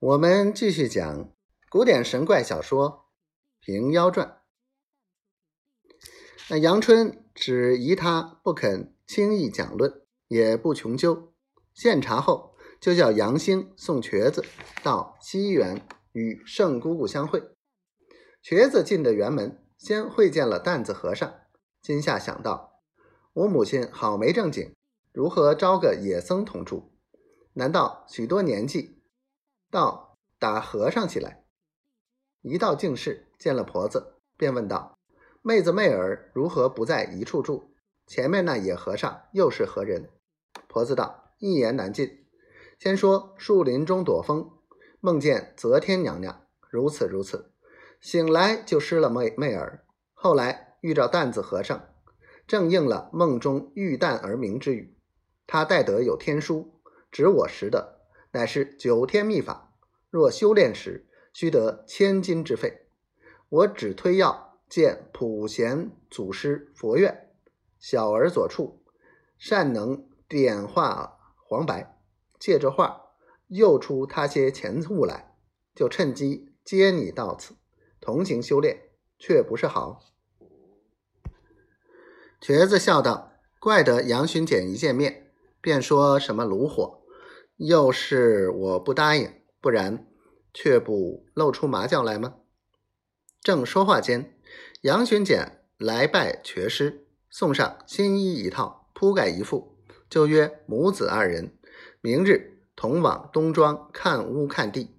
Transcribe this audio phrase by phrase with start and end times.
[0.00, 1.32] 我们继续讲
[1.68, 2.88] 古典神怪小说
[3.66, 4.28] 《平妖传》。
[6.48, 11.34] 那阳春只疑他不肯轻易讲论，也不穷究。
[11.74, 14.44] 献茶后，就叫杨兴送瘸子
[14.84, 17.42] 到西园与圣姑姑相会。
[18.40, 21.34] 瘸子进的园门，先会见了担子和尚。
[21.82, 22.84] 今夏想到，
[23.32, 24.76] 我母亲好没正经，
[25.10, 26.92] 如何招个野僧同住？
[27.54, 28.97] 难道许多年纪？
[29.70, 31.44] 到打和尚起来，
[32.40, 34.98] 一到净室见了婆子，便问道
[35.42, 37.74] ：“妹子妹儿如何不在一处住？
[38.06, 40.08] 前面那野和尚又是何人？”
[40.68, 42.24] 婆子道：“一言难尽。
[42.78, 44.50] 先说树林中躲风，
[45.00, 47.52] 梦见则天娘娘，如此如此。
[48.00, 49.84] 醒来就失了妹妹儿。
[50.14, 51.88] 后来遇着担子和尚，
[52.46, 54.96] 正应了梦中遇担而鸣之语。
[55.46, 57.96] 他带得有天书，指我识的。”
[58.38, 59.74] 乃是九天秘法，
[60.10, 62.86] 若修炼时，须得千金之费。
[63.48, 67.32] 我只推要见普贤祖师佛院，
[67.80, 68.84] 小儿所处，
[69.38, 71.98] 善能点化黄白。
[72.38, 73.06] 借着画，
[73.48, 75.34] 诱出他些钱物来，
[75.74, 77.56] 就趁机接你到此，
[78.00, 79.98] 同行修炼，却不是好。
[82.40, 86.97] 瘸子笑道：“怪得杨巡检一见面，便说什么炉火。”
[87.58, 90.06] 又是我不答应，不然
[90.54, 92.36] 却不露出麻将来吗？
[93.42, 94.38] 正说话间，
[94.82, 99.76] 杨巡检来拜瘸师，送上新衣一套，铺盖一副，
[100.08, 101.58] 就约母子二人
[102.00, 104.94] 明日同往东庄看屋看地。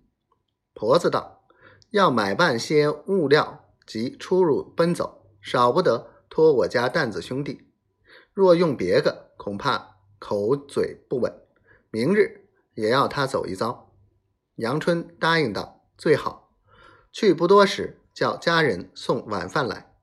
[0.73, 1.45] 婆子道
[1.91, 7.69] ：“要买办些物料及出入奔走，少不得托我家担子兄弟。
[8.33, 11.33] 若用别个，恐怕口嘴不稳。
[11.89, 13.91] 明日。”也要他走一遭，
[14.55, 16.53] 杨春答应道：“最好。”
[17.11, 19.93] 去不多时，叫家人送晚饭来，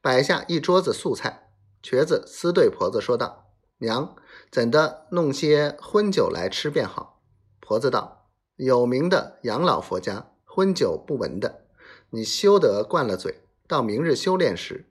[0.00, 1.50] 摆下一桌子素菜。
[1.82, 4.16] 瘸子私对婆子说道：“娘，
[4.50, 7.22] 怎的弄些荤酒来吃便好？”
[7.60, 11.66] 婆子道：“有名的养老佛家，荤酒不闻的。
[12.10, 14.86] 你休得惯了嘴，到明日修炼时，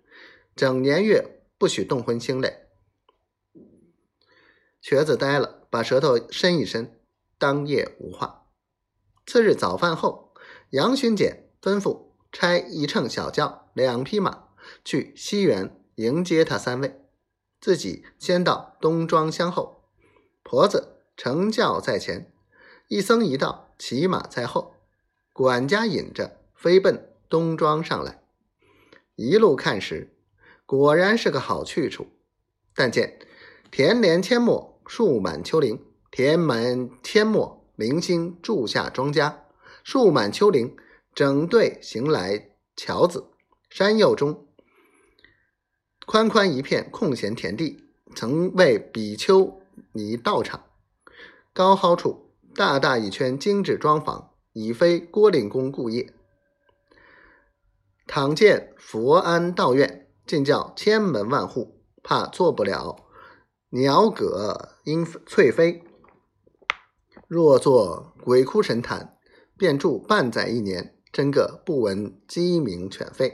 [0.56, 2.68] 整年月不许动荤腥类。”
[4.80, 6.95] 瘸子呆了，把舌头伸一伸。
[7.38, 8.46] 当夜无话。
[9.26, 10.34] 次日早饭后，
[10.70, 14.50] 杨巡检吩咐差一乘小轿、两匹马
[14.84, 17.02] 去西园迎接他三位，
[17.60, 19.90] 自己先到东庄相候。
[20.44, 22.32] 婆子乘轿在前，
[22.88, 24.76] 一僧一道骑马在后，
[25.34, 28.22] 管家引着飞奔东庄上来。
[29.16, 30.16] 一路看时，
[30.66, 32.08] 果然是个好去处。
[32.76, 33.20] 但见
[33.72, 35.84] 田连阡陌，树满丘陵。
[36.18, 39.34] 田满阡陌，零星住下庄稼，
[39.84, 40.74] 树满丘陵，
[41.14, 43.26] 整队行来樵子。
[43.70, 44.48] 山右中，
[46.06, 47.84] 宽宽一片空闲田地，
[48.16, 49.60] 曾为比丘
[49.92, 50.64] 尼道场。
[51.52, 56.14] 高蒿处，大大一圈精致庄房，已非郭令公故业。
[58.08, 63.06] 倘见佛安道院，竟叫千门万户，怕做不了
[63.72, 65.84] 鸟葛莺翠飞。
[67.28, 69.18] 若作鬼哭神谈，
[69.58, 73.34] 便住半载一年，真个不闻鸡鸣犬吠。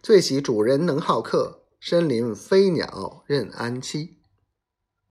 [0.00, 4.13] 最喜主人能好客，深林飞鸟任安栖。